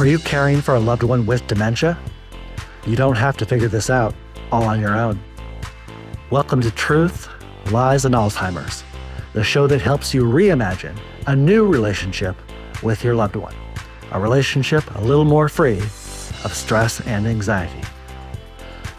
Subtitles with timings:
[0.00, 1.98] Are you caring for a loved one with dementia?
[2.86, 4.14] You don't have to figure this out
[4.50, 5.22] all on your own.
[6.30, 7.28] Welcome to Truth,
[7.70, 8.82] Lies, and Alzheimer's,
[9.34, 12.34] the show that helps you reimagine a new relationship
[12.82, 13.54] with your loved one,
[14.12, 17.86] a relationship a little more free of stress and anxiety.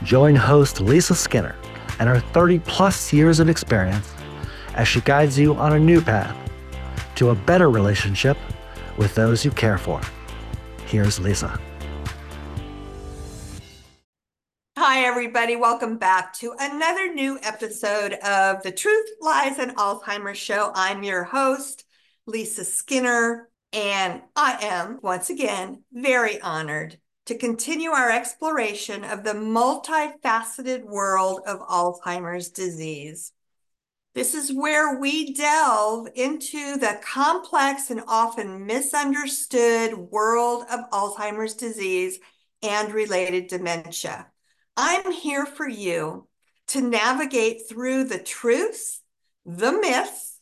[0.04, 1.56] Join host Lisa Skinner
[1.98, 4.14] and her 30 plus years of experience
[4.76, 6.38] as she guides you on a new path
[7.16, 8.38] to a better relationship
[8.98, 10.00] with those you care for.
[10.92, 11.58] Here's Lisa.
[14.78, 15.56] Hi, everybody.
[15.56, 20.70] Welcome back to another new episode of the Truth, Lies, and Alzheimer's Show.
[20.76, 21.86] I'm your host,
[22.26, 29.32] Lisa Skinner, and I am once again very honored to continue our exploration of the
[29.32, 33.32] multifaceted world of Alzheimer's disease.
[34.14, 42.20] This is where we delve into the complex and often misunderstood world of Alzheimer's disease
[42.62, 44.28] and related dementia.
[44.76, 46.28] I'm here for you
[46.68, 49.02] to navigate through the truths,
[49.46, 50.40] the myths,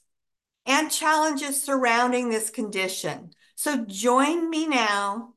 [0.66, 3.32] and challenges surrounding this condition.
[3.56, 5.34] So join me now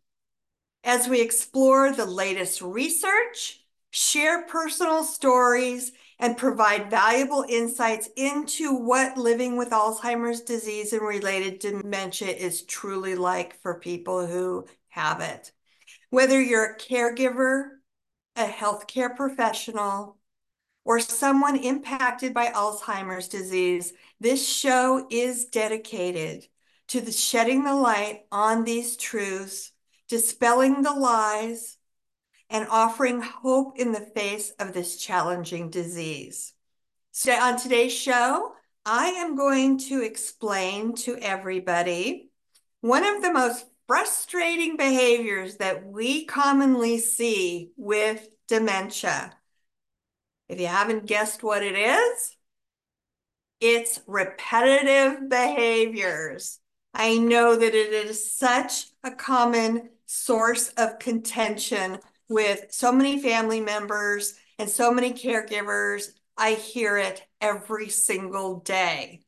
[0.84, 9.18] as we explore the latest research, share personal stories, and provide valuable insights into what
[9.18, 15.50] living with Alzheimer's disease and related dementia is truly like for people who have it.
[16.10, 17.70] Whether you're a caregiver,
[18.36, 20.16] a healthcare professional,
[20.84, 26.46] or someone impacted by Alzheimer's disease, this show is dedicated
[26.86, 29.72] to the shedding the light on these truths,
[30.08, 31.78] dispelling the lies,
[32.52, 36.52] and offering hope in the face of this challenging disease.
[37.10, 38.52] So, on today's show,
[38.84, 42.30] I am going to explain to everybody
[42.82, 49.32] one of the most frustrating behaviors that we commonly see with dementia.
[50.48, 52.36] If you haven't guessed what it is,
[53.60, 56.58] it's repetitive behaviors.
[56.92, 61.98] I know that it is such a common source of contention
[62.28, 66.06] with so many family members and so many caregivers.
[66.36, 69.22] I hear it every single day.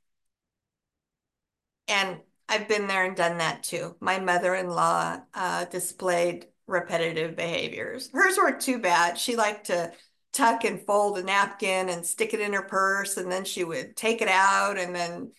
[1.89, 3.97] And I've been there and done that too.
[4.01, 8.11] My mother in law uh, displayed repetitive behaviors.
[8.13, 9.19] Hers weren't too bad.
[9.19, 9.93] She liked to
[10.33, 13.97] tuck and fold a napkin and stick it in her purse, and then she would
[13.97, 15.33] take it out and then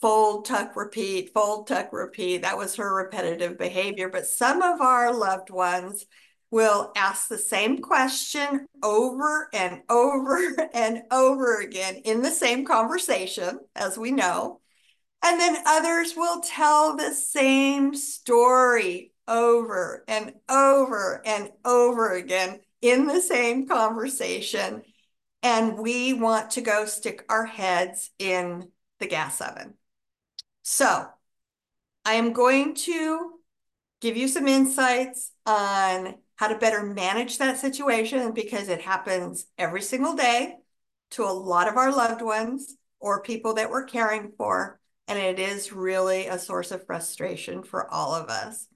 [0.00, 2.42] fold, tuck, repeat, fold, tuck, repeat.
[2.42, 4.08] That was her repetitive behavior.
[4.08, 6.06] But some of our loved ones
[6.50, 13.60] will ask the same question over and over and over again in the same conversation,
[13.74, 14.60] as we know.
[15.22, 23.06] And then others will tell the same story over and over and over again in
[23.06, 24.82] the same conversation.
[25.42, 29.74] And we want to go stick our heads in the gas oven.
[30.62, 31.06] So
[32.04, 33.32] I am going to
[34.00, 39.82] give you some insights on how to better manage that situation because it happens every
[39.82, 40.56] single day
[41.10, 44.80] to a lot of our loved ones or people that we're caring for.
[45.06, 48.66] And it is really a source of frustration for all of us.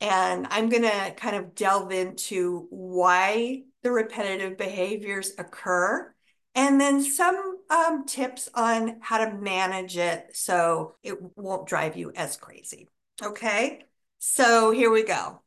[0.00, 6.14] And I'm going to kind of delve into why the repetitive behaviors occur
[6.54, 12.12] and then some um, tips on how to manage it so it won't drive you
[12.14, 12.86] as crazy.
[13.20, 13.82] Okay.
[14.20, 15.40] So here we go.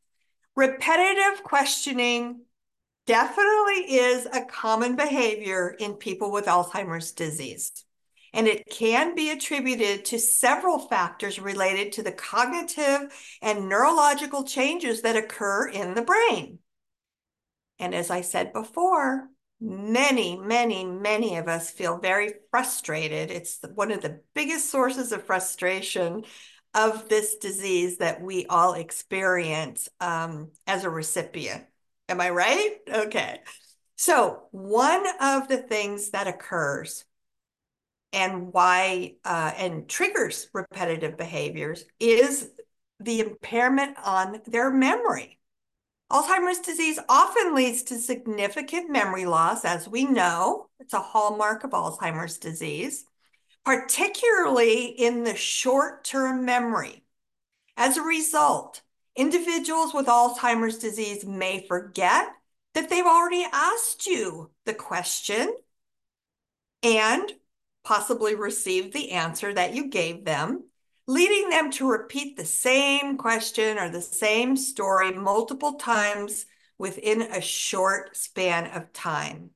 [0.55, 2.41] Repetitive questioning
[3.07, 7.71] definitely is a common behavior in people with Alzheimer's disease.
[8.33, 15.01] And it can be attributed to several factors related to the cognitive and neurological changes
[15.01, 16.59] that occur in the brain.
[17.79, 19.27] And as I said before,
[19.59, 23.31] many, many, many of us feel very frustrated.
[23.31, 26.23] It's one of the biggest sources of frustration
[26.73, 31.63] of this disease that we all experience um, as a recipient.
[32.09, 32.77] Am I right?
[32.89, 33.39] Okay.
[33.95, 37.05] So, one of the things that occurs
[38.11, 42.49] and why uh, and triggers repetitive behaviors is
[42.99, 45.39] the impairment on their memory.
[46.11, 50.69] Alzheimer's disease often leads to significant memory loss, as we know.
[50.79, 53.05] It's a hallmark of Alzheimer's disease
[53.65, 57.03] particularly in the short term memory.
[57.77, 58.81] As a result,
[59.15, 62.27] individuals with Alzheimer's disease may forget
[62.73, 65.53] that they've already asked you the question
[66.81, 67.31] and
[67.83, 70.65] possibly received the answer that you gave them.
[71.05, 76.45] leading them to repeat the same question or the same story multiple times
[76.77, 79.49] within a short span of time.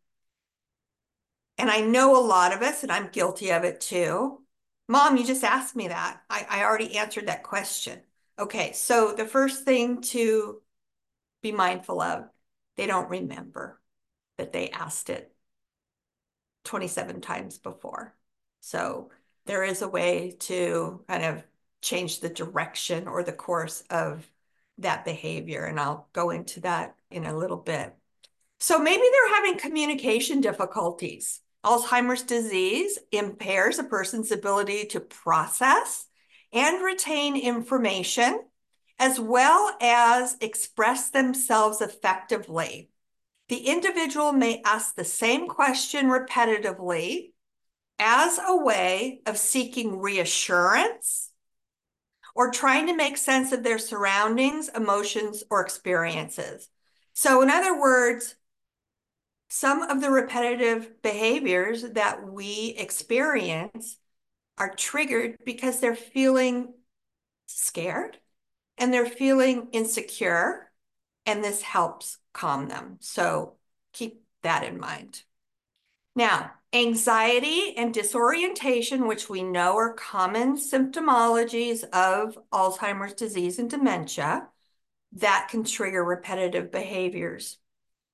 [1.58, 4.42] And I know a lot of us, and I'm guilty of it too.
[4.88, 6.22] Mom, you just asked me that.
[6.30, 8.00] I, I already answered that question.
[8.40, 10.62] Okay, so the first thing to
[11.42, 12.30] be mindful of,
[12.76, 13.82] they don't remember
[14.38, 15.34] that they asked it
[16.64, 18.16] 27 times before.
[18.62, 19.10] So
[19.46, 21.44] there is a way to kind of
[21.82, 24.30] change the direction or the course of
[24.78, 25.64] that behavior.
[25.66, 27.96] And I'll go into that in a little bit.
[28.60, 31.42] So maybe they're having communication difficulties.
[31.68, 36.06] Alzheimer's disease impairs a person's ability to process
[36.54, 38.40] and retain information,
[38.98, 42.90] as well as express themselves effectively.
[43.50, 47.34] The individual may ask the same question repetitively
[48.00, 51.32] as a way of seeking reassurance
[52.34, 56.70] or trying to make sense of their surroundings, emotions, or experiences.
[57.12, 58.36] So, in other words,
[59.50, 63.98] some of the repetitive behaviors that we experience
[64.58, 66.74] are triggered because they're feeling
[67.46, 68.18] scared
[68.78, 70.72] and they're feeling insecure,
[71.26, 72.98] and this helps calm them.
[73.00, 73.56] So
[73.94, 75.24] keep that in mind.
[76.16, 84.48] Now, anxiety and disorientation, which we know are common symptomologies of Alzheimer's disease and dementia,
[85.14, 87.58] that can trigger repetitive behaviors.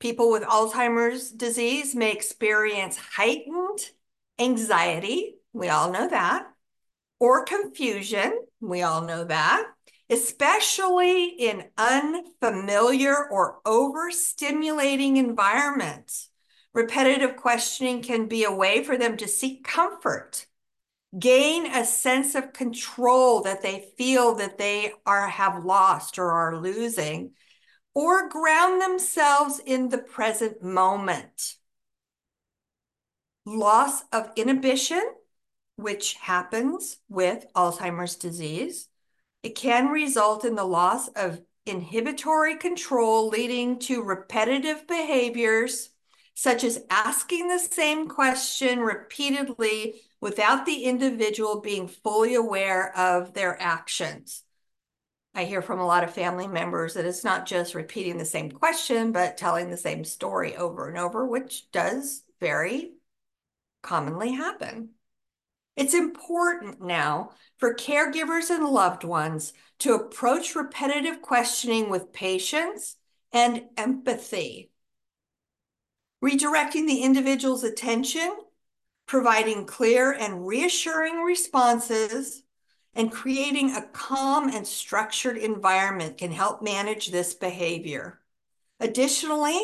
[0.04, 3.80] People with Alzheimer's disease may experience heightened
[4.38, 5.36] anxiety.
[5.54, 6.46] We all know that.
[7.22, 8.38] Or confusion.
[8.60, 9.66] We all know that.
[10.10, 16.28] Especially in unfamiliar or overstimulating environments.
[16.74, 20.48] Repetitive questioning can be a way for them to seek comfort,
[21.18, 26.60] gain a sense of control that they feel that they are have lost or are
[26.60, 27.32] losing
[27.94, 31.56] or ground themselves in the present moment.
[33.46, 35.04] Loss of inhibition,
[35.76, 38.88] which happens with Alzheimer's disease,
[39.44, 45.90] it can result in the loss of inhibitory control, leading to repetitive behaviors
[46.36, 53.62] such as asking the same question repeatedly without the individual being fully aware of their
[53.62, 54.44] actions.
[55.36, 58.52] I hear from a lot of family members that it's not just repeating the same
[58.52, 62.94] question, but telling the same story over and over, which does very
[63.82, 64.90] commonly happen.
[65.76, 72.96] It's important now for caregivers and loved ones to approach repetitive questioning with patience
[73.32, 74.70] and empathy,
[76.24, 78.38] redirecting the individual's attention,
[79.08, 82.43] providing clear and reassuring responses,
[82.96, 88.20] and creating a calm and structured environment can help manage this behavior.
[88.80, 89.60] Additionally,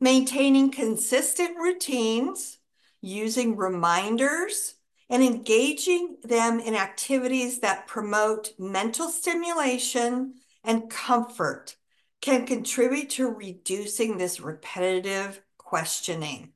[0.00, 2.58] maintaining consistent routines,
[3.00, 4.74] using reminders,
[5.10, 11.76] and engaging them in activities that promote mental stimulation and comfort
[12.20, 16.52] can contribute to reducing this repetitive questioning.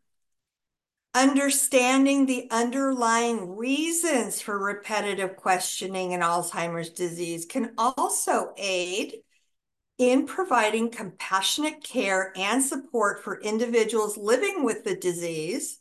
[1.15, 9.19] Understanding the underlying reasons for repetitive questioning in Alzheimer's disease can also aid
[9.97, 15.79] in providing compassionate care and support for individuals living with the disease,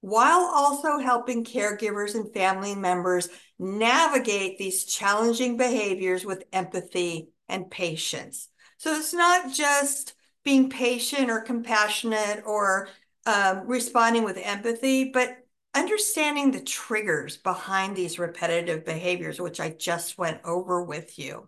[0.00, 8.48] while also helping caregivers and family members navigate these challenging behaviors with empathy and patience.
[8.76, 10.14] So it's not just
[10.44, 12.88] being patient or compassionate or
[13.28, 15.36] um, responding with empathy, but
[15.74, 21.46] understanding the triggers behind these repetitive behaviors, which I just went over with you.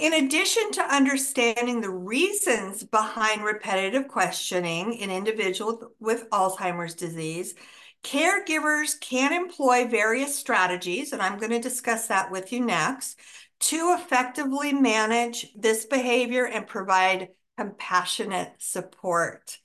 [0.00, 7.54] In addition to understanding the reasons behind repetitive questioning in individuals with Alzheimer's disease,
[8.02, 13.20] caregivers can employ various strategies, and I'm going to discuss that with you next,
[13.60, 19.58] to effectively manage this behavior and provide compassionate support.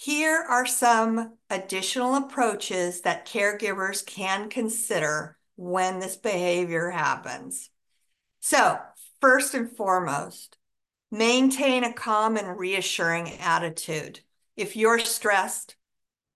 [0.00, 7.68] Here are some additional approaches that caregivers can consider when this behavior happens.
[8.38, 8.78] So,
[9.20, 10.56] first and foremost,
[11.10, 14.20] maintain a calm and reassuring attitude.
[14.56, 15.74] If you're stressed,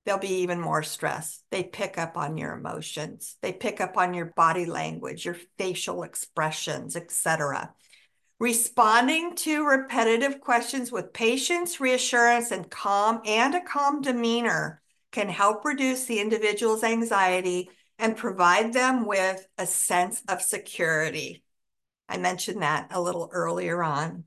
[0.05, 1.45] they'll be even more stressed.
[1.53, 3.37] They pick up on your emotions.
[3.43, 7.73] They pick up on your body language, your facial expressions, etc.
[8.43, 14.83] Responding to repetitive questions with patience, reassurance, and calm and a calm demeanor
[15.13, 17.71] can help reduce the individual's anxiety
[18.01, 21.45] and provide them with a sense of security.
[22.09, 24.25] I mentioned that a little earlier on.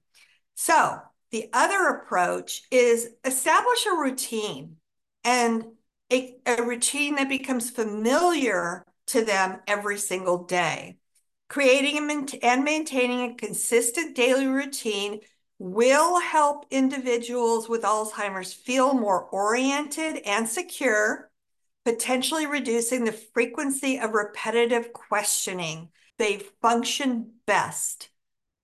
[0.54, 0.98] So,
[1.32, 4.78] the other approach is establish a routine
[5.26, 5.66] and
[6.10, 11.00] a, a routine that becomes familiar to them every single day.
[11.48, 11.98] Creating
[12.42, 15.20] and maintaining a consistent daily routine
[15.60, 21.30] will help individuals with Alzheimer's feel more oriented and secure,
[21.86, 25.90] potentially reducing the frequency of repetitive questioning.
[26.18, 28.10] They function best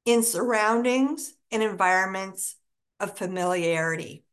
[0.06, 2.56] in surroundings and environments
[3.00, 4.26] of familiarity.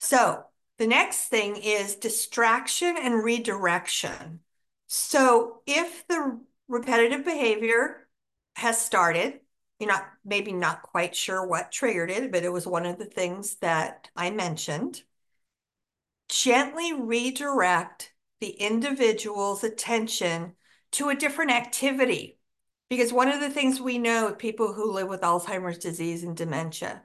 [0.00, 0.44] So,
[0.78, 4.40] the next thing is distraction and redirection.
[4.86, 6.40] So, if the
[6.72, 8.08] repetitive behavior
[8.56, 9.40] has started,
[9.78, 13.04] you're not maybe not quite sure what triggered it, but it was one of the
[13.04, 15.02] things that I mentioned.
[16.28, 20.54] Gently redirect the individual's attention
[20.92, 22.38] to a different activity.
[22.88, 26.36] Because one of the things we know with people who live with Alzheimer's disease and
[26.36, 27.02] dementia,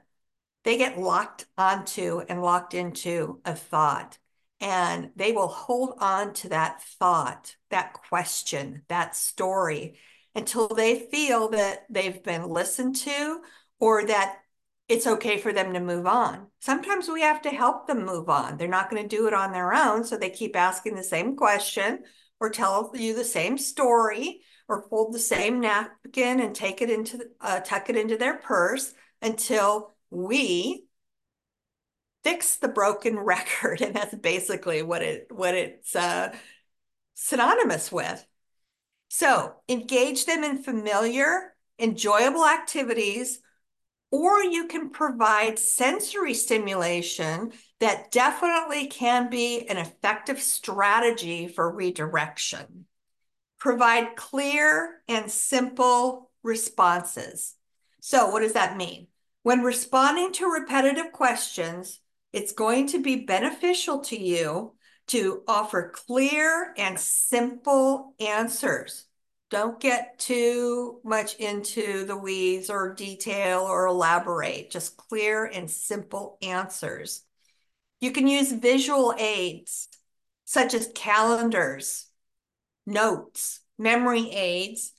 [0.64, 4.18] they get locked onto and locked into a thought
[4.60, 9.98] and they will hold on to that thought, that question, that story
[10.34, 13.40] until they feel that they've been listened to
[13.80, 14.38] or that
[14.88, 16.46] it's okay for them to move on.
[16.60, 18.56] Sometimes we have to help them move on.
[18.56, 20.04] They're not going to do it on their own.
[20.04, 22.00] So they keep asking the same question
[22.40, 27.26] or tell you the same story or fold the same napkin and take it into,
[27.40, 30.87] uh, tuck it into their purse until we
[32.28, 33.80] fix the broken record.
[33.80, 36.34] And that's basically what it, what it's uh,
[37.14, 38.24] synonymous with.
[39.08, 43.40] So engage them in familiar, enjoyable activities,
[44.10, 52.86] or you can provide sensory stimulation that definitely can be an effective strategy for redirection.
[53.58, 57.54] Provide clear and simple responses.
[58.00, 59.08] So, what does that mean?
[59.42, 62.00] When responding to repetitive questions,
[62.32, 64.74] it's going to be beneficial to you
[65.08, 69.06] to offer clear and simple answers.
[69.50, 76.36] Don't get too much into the weeds or detail or elaborate, just clear and simple
[76.42, 77.22] answers.
[78.00, 79.88] You can use visual aids
[80.44, 82.06] such as calendars,
[82.86, 84.92] notes, memory aids,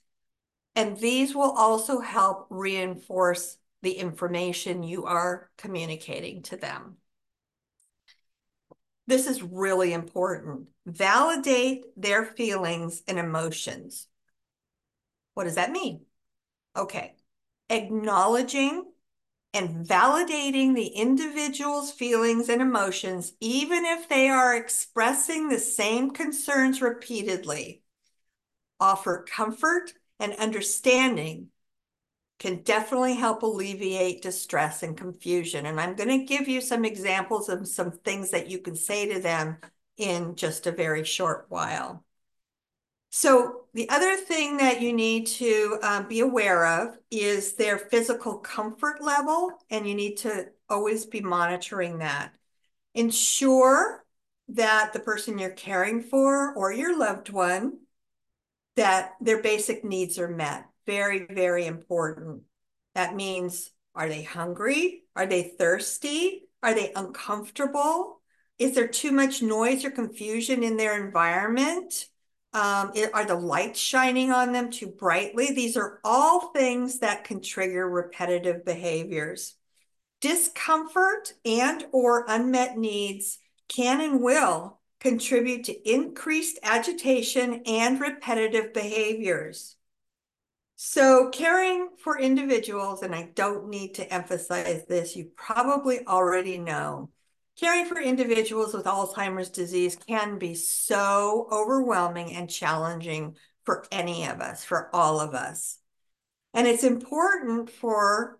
[0.76, 6.98] and these will also help reinforce the information you are communicating to them.
[9.10, 10.68] This is really important.
[10.86, 14.08] Validate their feelings and emotions.
[15.34, 16.02] What does that mean?
[16.78, 17.16] Okay.
[17.72, 18.86] Acknowledging
[19.52, 26.80] and validating the individual's feelings and emotions, even if they are expressing the same concerns
[26.80, 27.82] repeatedly,
[28.80, 31.48] offer comfort and understanding
[32.40, 35.66] can definitely help alleviate distress and confusion.
[35.66, 39.14] And I'm going to give you some examples of some things that you can say
[39.14, 39.58] to them
[39.98, 42.06] in just a very short while.
[43.12, 48.38] So the other thing that you need to um, be aware of is their physical
[48.38, 52.34] comfort level, and you need to always be monitoring that.
[52.94, 54.06] Ensure
[54.50, 57.80] that the person you're caring for or your loved one,
[58.76, 62.42] that their basic needs are met very, very important.
[62.96, 65.04] That means are they hungry?
[65.16, 66.48] Are they thirsty?
[66.64, 68.22] Are they uncomfortable?
[68.58, 72.08] Is there too much noise or confusion in their environment?
[72.54, 75.54] Um, are the lights shining on them too brightly?
[75.54, 79.56] These are all things that can trigger repetitive behaviors.
[80.22, 89.76] Discomfort and or unmet needs can and will contribute to increased agitation and repetitive behaviors.
[90.82, 97.10] So, caring for individuals, and I don't need to emphasize this, you probably already know.
[97.60, 104.40] Caring for individuals with Alzheimer's disease can be so overwhelming and challenging for any of
[104.40, 105.80] us, for all of us.
[106.54, 108.40] And it's important for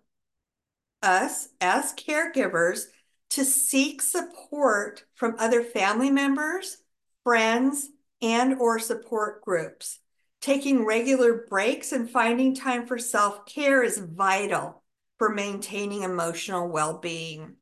[1.02, 2.84] us as caregivers
[3.32, 6.78] to seek support from other family members,
[7.22, 7.90] friends,
[8.22, 9.98] and or support groups.
[10.40, 14.82] Taking regular breaks and finding time for self care is vital
[15.18, 17.56] for maintaining emotional well being.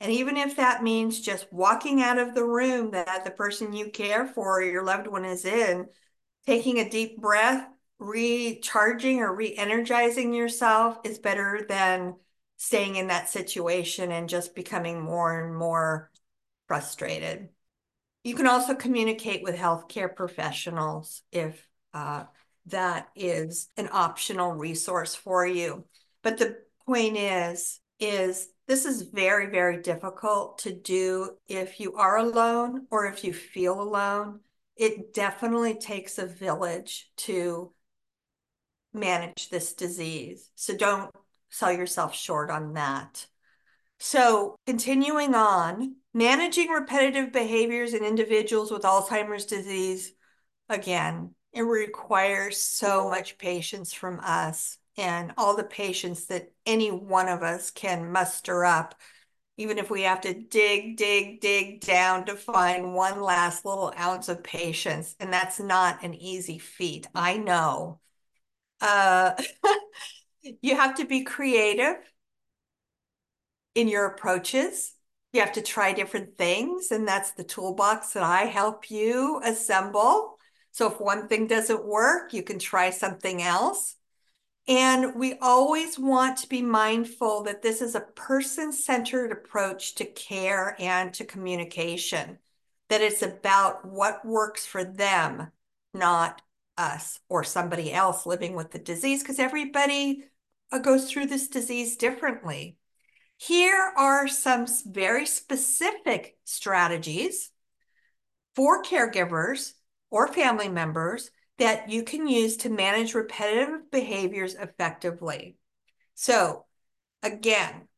[0.00, 3.90] And even if that means just walking out of the room that the person you
[3.90, 5.86] care for or your loved one is in,
[6.46, 7.66] taking a deep breath,
[7.98, 12.14] recharging or re energizing yourself is better than
[12.58, 16.10] staying in that situation and just becoming more and more
[16.66, 17.48] frustrated.
[18.24, 22.24] You can also communicate with healthcare professionals if uh,
[22.66, 25.84] that is an optional resource for you.
[26.22, 32.18] But the point is, is this is very, very difficult to do if you are
[32.18, 34.40] alone or if you feel alone.
[34.76, 37.72] It definitely takes a village to
[38.92, 40.50] manage this disease.
[40.54, 41.10] So don't
[41.48, 43.26] sell yourself short on that.
[43.98, 50.12] So, continuing on, managing repetitive behaviors in individuals with Alzheimer's disease,
[50.68, 57.28] again, it requires so much patience from us and all the patience that any one
[57.28, 58.94] of us can muster up,
[59.56, 64.28] even if we have to dig, dig, dig down to find one last little ounce
[64.28, 65.16] of patience.
[65.18, 67.06] And that's not an easy feat.
[67.14, 68.00] I know.
[68.82, 69.32] Uh,
[70.60, 71.96] you have to be creative
[73.74, 74.92] in your approaches.
[75.32, 80.35] You have to try different things, and that's the toolbox that I help you assemble.
[80.76, 83.96] So if one thing doesn't work, you can try something else.
[84.68, 90.04] And we always want to be mindful that this is a person centered approach to
[90.04, 92.40] care and to communication,
[92.90, 95.50] that it's about what works for them,
[95.94, 96.42] not
[96.76, 100.24] us or somebody else living with the disease, because everybody
[100.70, 102.76] uh, goes through this disease differently.
[103.38, 107.50] Here are some very specific strategies
[108.54, 109.72] for caregivers
[110.10, 115.56] or family members that you can use to manage repetitive behaviors effectively.
[116.14, 116.66] So,
[117.22, 117.88] again,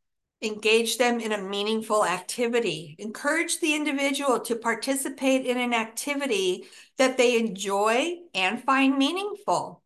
[0.41, 2.95] engage them in a meaningful activity.
[2.99, 9.83] Encourage the individual to participate in an activity that they enjoy and find meaningful.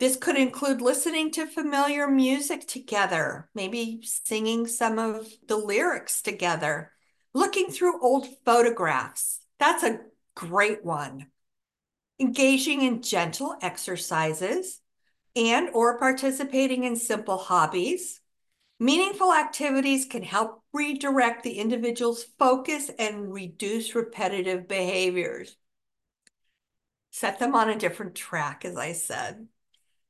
[0.00, 6.90] This could include listening to familiar music together, maybe singing some of the lyrics together,
[7.32, 9.40] looking through old photographs.
[9.58, 10.00] That's a
[10.34, 11.28] great one.
[12.20, 14.80] Engaging in gentle exercises
[15.34, 18.20] and or participating in simple hobbies.
[18.78, 25.56] Meaningful activities can help redirect the individual's focus and reduce repetitive behaviors.
[27.10, 29.48] Set them on a different track, as I said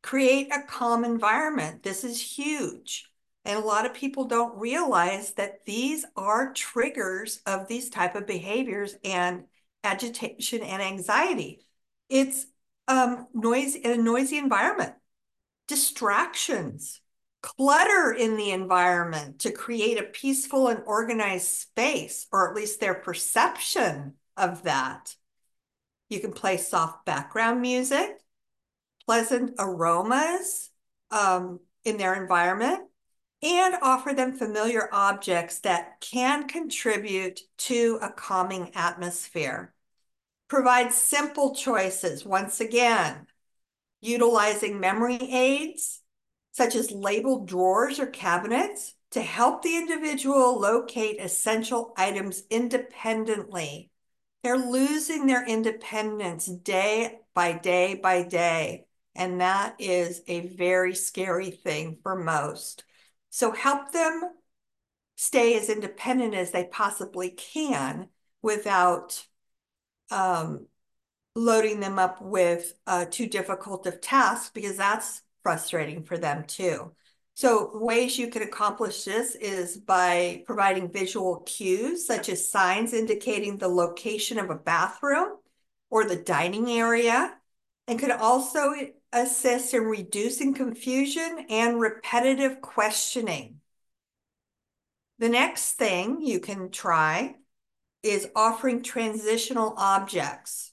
[0.04, 1.82] create a calm environment.
[1.82, 3.10] This is huge.
[3.46, 8.26] And a lot of people don't realize that these are triggers of these type of
[8.26, 9.44] behaviors and
[9.82, 11.60] agitation and anxiety.
[12.08, 12.46] It's
[12.88, 14.94] um, noise in a noisy environment,
[15.68, 17.00] distractions,
[17.42, 22.94] clutter in the environment to create a peaceful and organized space, or at least their
[22.94, 25.14] perception of that.
[26.08, 28.18] You can play soft background music
[29.06, 30.70] pleasant aromas
[31.10, 32.80] um, in their environment
[33.42, 39.74] and offer them familiar objects that can contribute to a calming atmosphere.
[40.54, 43.26] Provide simple choices, once again,
[44.00, 46.00] utilizing memory aids
[46.52, 53.90] such as labeled drawers or cabinets to help the individual locate essential items independently.
[54.44, 58.84] They're losing their independence day by day by day.
[59.16, 62.84] And that is a very scary thing for most.
[63.30, 64.22] So help them
[65.16, 68.06] stay as independent as they possibly can
[68.40, 69.26] without
[70.14, 70.66] um,
[71.34, 76.92] loading them up with uh, too difficult of tasks because that's frustrating for them too.
[77.34, 83.58] So ways you can accomplish this is by providing visual cues such as signs indicating
[83.58, 85.38] the location of a bathroom
[85.90, 87.34] or the dining area
[87.88, 88.72] and could also
[89.12, 93.60] assist in reducing confusion and repetitive questioning.
[95.18, 97.34] The next thing you can try
[98.04, 100.72] is offering transitional objects.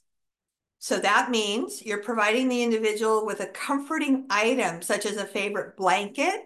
[0.79, 5.77] So that means you're providing the individual with a comforting item, such as a favorite
[5.77, 6.41] blanket,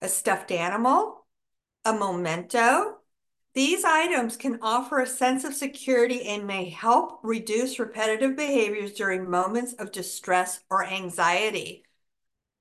[0.00, 1.26] a stuffed animal,
[1.84, 2.98] a memento,
[3.54, 9.28] these items can offer a sense of security and may help reduce repetitive behaviors during
[9.28, 11.84] moments of distress or anxiety.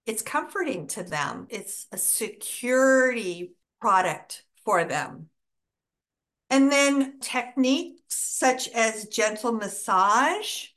[0.05, 1.47] It's comforting to them.
[1.49, 5.29] It's a security product for them.
[6.51, 10.67] And then techniques such as gentle massage,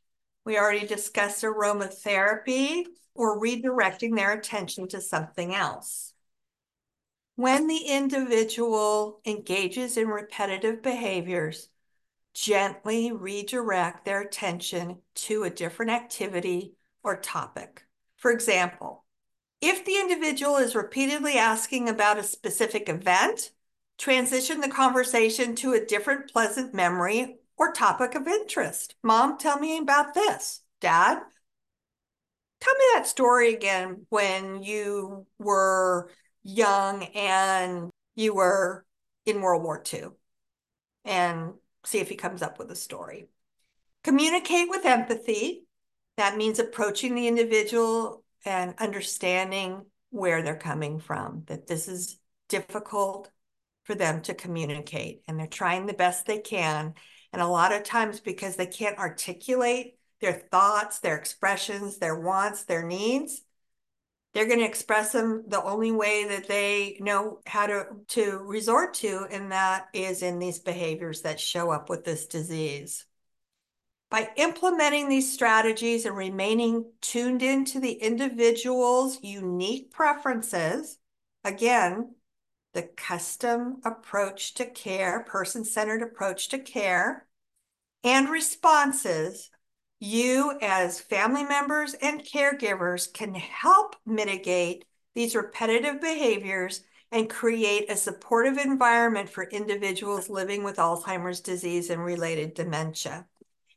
[0.45, 2.85] we already discussed aromatherapy,
[3.15, 6.13] or redirecting their attention to something else.
[7.37, 11.69] When the individual engages in repetitive behaviors,
[12.35, 17.85] gently redirect their attention to a different activity or topic.
[18.17, 19.05] For example,
[19.61, 23.51] if the individual is repeatedly asking about a specific event,
[23.99, 28.95] transition the conversation to a different pleasant memory or topic of interest.
[29.03, 30.61] Mom, tell me about this.
[30.81, 31.21] Dad,
[32.61, 36.11] tell me that story again when you were
[36.43, 38.85] young and you were
[39.27, 40.09] in World War II
[41.05, 41.55] and
[41.85, 43.27] see if he comes up with a story.
[44.03, 45.65] Communicate with empathy.
[46.17, 53.31] That means approaching the individual and understanding where they're coming from, that this is difficult
[53.85, 56.95] for them to communicate and they're trying the best they can.
[57.33, 62.65] And a lot of times, because they can't articulate their thoughts, their expressions, their wants,
[62.65, 63.43] their needs,
[64.33, 68.95] they're going to express them the only way that they know how to, to resort
[68.95, 73.07] to, and that is in these behaviors that show up with this disease.
[74.11, 80.99] By implementing these strategies and remaining tuned into the individual's unique preferences,
[81.45, 82.15] again,
[82.75, 87.27] the custom approach to care, person centered approach to care,
[88.03, 89.51] and responses,
[90.01, 94.85] you as family members and caregivers can help mitigate
[95.15, 96.83] these repetitive behaviors
[97.13, 103.25] and create a supportive environment for individuals living with Alzheimer's disease and related dementia.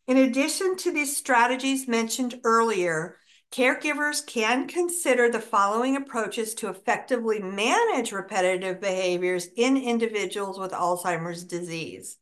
[0.07, 3.17] In addition to these strategies mentioned earlier,
[3.51, 11.43] Caregivers can consider the following approaches to effectively manage repetitive behaviors in individuals with Alzheimer's
[11.43, 12.17] disease.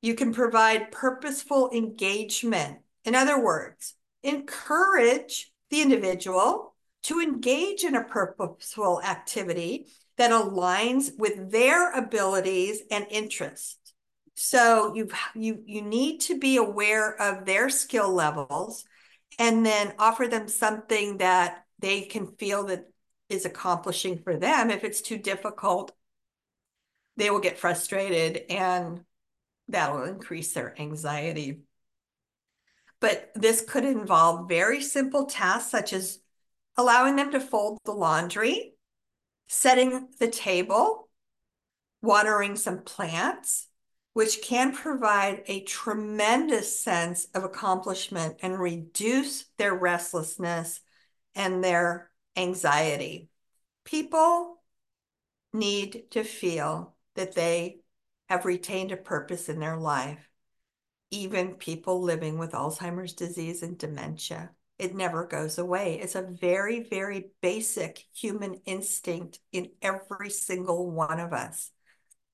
[0.00, 2.78] You can provide purposeful engagement.
[3.04, 6.74] In other words, encourage the individual
[7.04, 13.92] to engage in a purposeful activity that aligns with their abilities and interests.
[14.34, 18.84] So you you you need to be aware of their skill levels
[19.38, 22.86] and then offer them something that they can feel that
[23.28, 24.70] is accomplishing for them.
[24.70, 25.92] If it's too difficult,
[27.16, 29.04] they will get frustrated and
[29.68, 31.60] that'll increase their anxiety.
[33.00, 36.18] But this could involve very simple tasks such as
[36.76, 38.74] allowing them to fold the laundry,
[39.48, 41.08] setting the table,
[42.02, 43.68] watering some plants,
[44.16, 50.80] which can provide a tremendous sense of accomplishment and reduce their restlessness
[51.34, 53.28] and their anxiety.
[53.84, 54.62] People
[55.52, 57.80] need to feel that they
[58.30, 60.30] have retained a purpose in their life,
[61.10, 64.48] even people living with Alzheimer's disease and dementia.
[64.78, 66.00] It never goes away.
[66.00, 71.70] It's a very, very basic human instinct in every single one of us.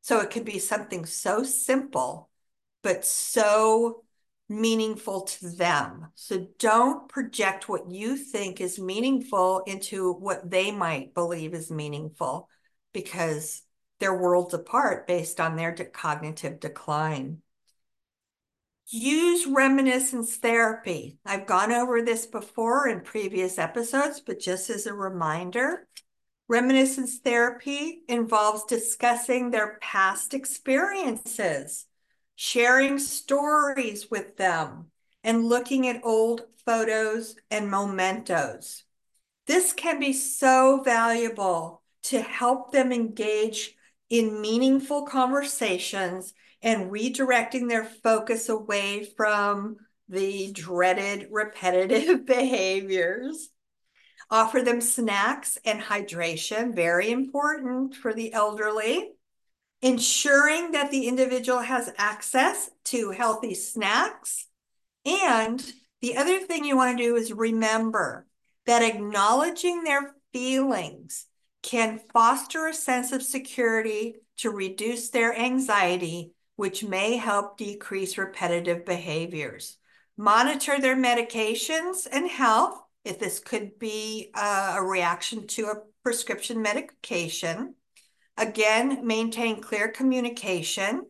[0.03, 2.29] So it could be something so simple,
[2.83, 4.03] but so
[4.49, 6.09] meaningful to them.
[6.15, 12.49] So don't project what you think is meaningful into what they might believe is meaningful
[12.93, 13.63] because
[13.99, 17.41] they're worlds apart based on their de cognitive decline.
[18.89, 21.19] Use reminiscence therapy.
[21.25, 25.87] I've gone over this before in previous episodes, but just as a reminder,
[26.53, 31.87] Reminiscence therapy involves discussing their past experiences,
[32.37, 34.91] sharing stories with them,
[35.25, 38.85] and looking at old photos and mementos.
[39.47, 43.75] This can be so valuable to help them engage
[44.11, 53.49] in meaningful conversations and redirecting their focus away from the dreaded repetitive behaviors
[54.33, 59.11] Offer them snacks and hydration, very important for the elderly.
[59.83, 64.47] Ensuring that the individual has access to healthy snacks.
[65.05, 65.63] And
[66.01, 68.27] the other thing you want to do is remember
[68.65, 71.27] that acknowledging their feelings
[71.63, 78.87] can foster a sense of security to reduce their anxiety, which may help decrease repetitive
[78.87, 79.77] behaviors.
[80.17, 87.75] Monitor their medications and health if this could be a reaction to a prescription medication.
[88.37, 91.07] Again, maintain clear communication.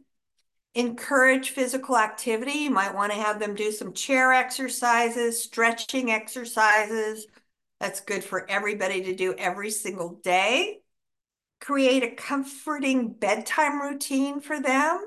[0.75, 2.53] Encourage physical activity.
[2.53, 7.27] You might want to have them do some chair exercises, stretching exercises.
[7.79, 10.81] That's good for everybody to do every single day.
[11.61, 15.05] Create a comforting bedtime routine for them.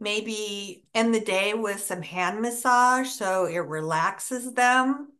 [0.00, 5.12] Maybe end the day with some hand massage so it relaxes them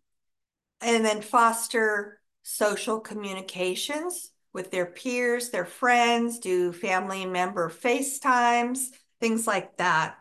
[0.81, 8.89] and then foster social communications with their peers, their friends, do family member FaceTimes,
[9.21, 10.17] things like that.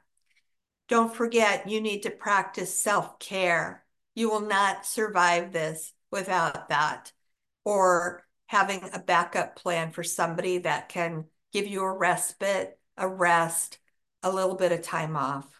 [0.87, 3.83] Don't forget, you need to practice self care.
[4.13, 7.11] You will not survive this without that,
[7.63, 13.79] or having a backup plan for somebody that can give you a respite, a rest,
[14.21, 15.54] a little bit of time off.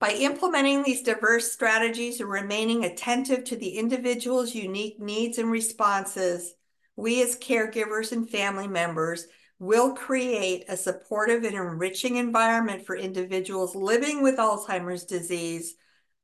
[0.00, 6.54] By implementing these diverse strategies and remaining attentive to the individual's unique needs and responses,
[6.96, 9.26] we as caregivers and family members
[9.58, 15.74] will create a supportive and enriching environment for individuals living with Alzheimer's disease,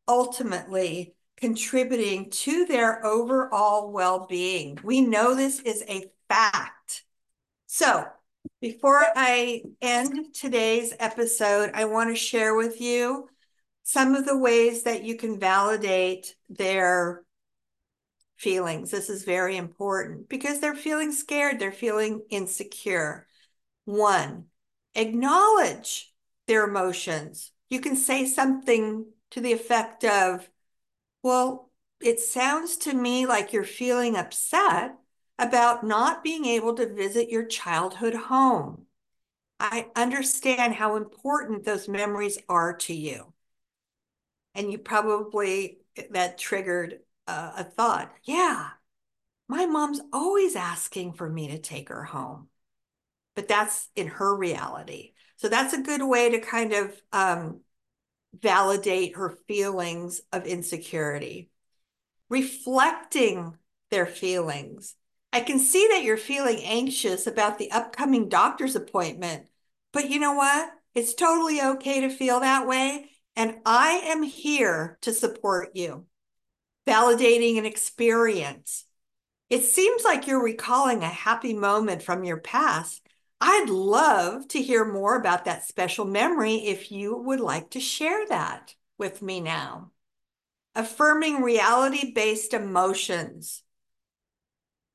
[0.08, 4.78] ultimately contributing to their overall well being.
[4.82, 7.04] We know this is a fact.
[7.66, 8.06] So,
[8.62, 13.28] before I end today's episode, I want to share with you
[13.88, 17.22] some of the ways that you can validate their
[18.34, 18.90] feelings.
[18.90, 23.28] This is very important because they're feeling scared, they're feeling insecure.
[23.84, 24.46] One,
[24.96, 26.12] acknowledge
[26.48, 27.52] their emotions.
[27.70, 30.50] You can say something to the effect of,
[31.22, 31.70] Well,
[32.00, 34.96] it sounds to me like you're feeling upset
[35.38, 38.86] about not being able to visit your childhood home.
[39.60, 43.32] I understand how important those memories are to you.
[44.56, 45.78] And you probably,
[46.10, 48.12] that triggered uh, a thought.
[48.24, 48.70] Yeah,
[49.48, 52.48] my mom's always asking for me to take her home.
[53.36, 55.12] But that's in her reality.
[55.36, 57.60] So that's a good way to kind of um,
[58.40, 61.50] validate her feelings of insecurity.
[62.30, 63.56] Reflecting
[63.90, 64.94] their feelings.
[65.32, 69.48] I can see that you're feeling anxious about the upcoming doctor's appointment,
[69.92, 70.70] but you know what?
[70.94, 73.10] It's totally okay to feel that way.
[73.36, 76.06] And I am here to support you
[76.86, 78.84] validating an experience.
[79.50, 83.06] It seems like you're recalling a happy moment from your past.
[83.40, 88.26] I'd love to hear more about that special memory if you would like to share
[88.28, 89.90] that with me now.
[90.74, 93.62] Affirming reality based emotions.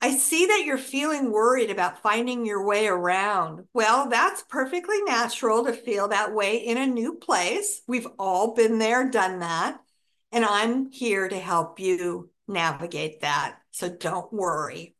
[0.04, 3.66] I see that you're feeling worried about finding your way around.
[3.72, 7.82] Well, that's perfectly natural to feel that way in a new place.
[7.86, 9.78] We've all been there, done that.
[10.32, 13.58] And I'm here to help you navigate that.
[13.70, 14.96] So don't worry.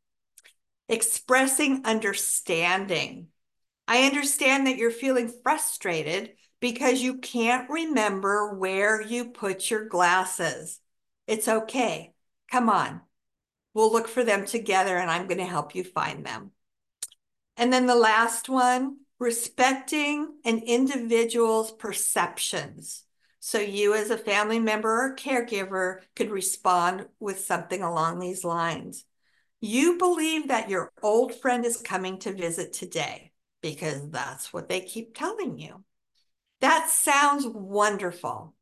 [0.88, 3.26] Expressing understanding.
[3.88, 10.78] I understand that you're feeling frustrated because you can't remember where you put your glasses.
[11.26, 12.12] It's okay.
[12.52, 13.00] Come on.
[13.74, 16.50] We'll look for them together and I'm going to help you find them.
[17.56, 23.04] And then the last one respecting an individual's perceptions.
[23.38, 29.04] So you as a family member or caregiver could respond with something along these lines.
[29.60, 33.32] You believe that your old friend is coming to visit today
[33.62, 35.84] because that's what they keep telling you.
[36.60, 38.54] That sounds wonderful.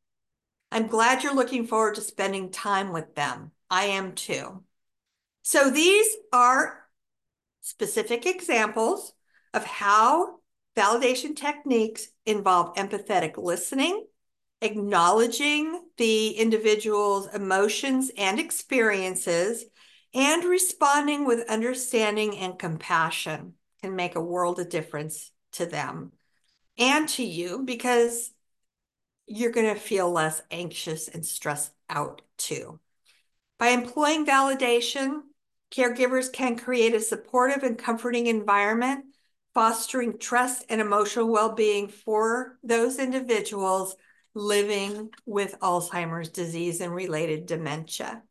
[0.70, 3.53] I'm glad you're looking forward to spending time with them.
[3.70, 4.62] I am too.
[5.51, 6.85] So these are
[7.61, 9.15] specific examples
[9.53, 10.37] of how
[10.77, 14.07] validation techniques involve empathetic listening,
[14.63, 19.65] acknowledging the individual's emotions and experiences,
[20.15, 26.13] and responding with understanding and compassion can make a world of difference to them
[26.79, 28.31] and to you because
[29.27, 32.79] you're going to feel less anxious and stressed out too.
[33.59, 35.23] By employing validation,
[35.71, 39.05] caregivers can create a supportive and comforting environment,
[39.55, 43.97] fostering trust and emotional well being for those individuals
[44.35, 48.23] living with Alzheimer's disease and related dementia.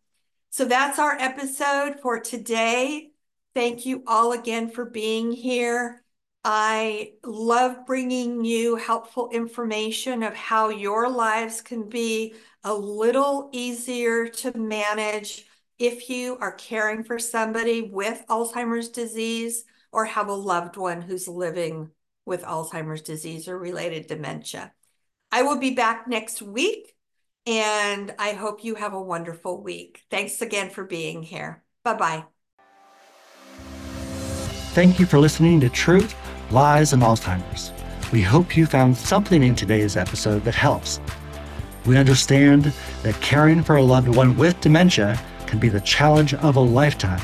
[0.50, 3.12] So that's our episode for today.
[3.54, 6.04] Thank you all again for being here.
[6.44, 14.28] I love bringing you helpful information of how your lives can be a little easier
[14.28, 15.49] to manage
[15.80, 19.64] if you are caring for somebody with Alzheimer's disease
[19.94, 21.90] or have a loved one who's living
[22.26, 24.74] with Alzheimer's disease or related dementia.
[25.32, 26.96] I will be back next week,
[27.48, 30.04] and I hope you have a wonderful week.
[30.12, 31.64] Thanks again for being here.
[31.84, 32.24] Bye bye.
[34.74, 36.14] Thank you for listening to Truth,
[36.52, 37.72] Lies, and Alzheimer's.
[38.12, 41.00] We hope you found something in today's episode that helps.
[41.86, 46.56] We understand that caring for a loved one with dementia can be the challenge of
[46.56, 47.22] a lifetime,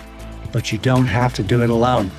[0.52, 2.10] but you don't have to do it alone.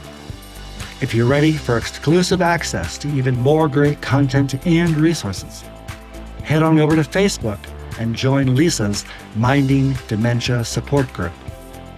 [1.00, 5.64] If you're ready for exclusive access to even more great content and resources,
[6.44, 7.58] head on over to Facebook
[7.98, 11.32] and join Lisa's Minding Dementia Support Group.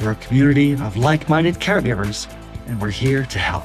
[0.01, 2.33] We're a community of like minded caregivers,
[2.66, 3.64] and we're here to help.